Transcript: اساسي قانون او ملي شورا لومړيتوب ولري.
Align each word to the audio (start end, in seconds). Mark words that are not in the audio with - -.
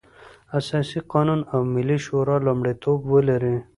اساسي 0.59 0.99
قانون 1.13 1.39
او 1.53 1.59
ملي 1.73 1.97
شورا 2.05 2.35
لومړيتوب 2.45 2.99
ولري. 3.13 3.55